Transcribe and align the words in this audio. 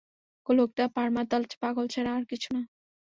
লোকটা 0.49 0.83
পাড় 0.95 1.11
মাতাল, 1.17 1.41
পাগল 1.61 1.85
ছাড়া 1.93 2.11
আর 2.17 2.23
কিছু 2.31 2.49
না! 2.55 2.61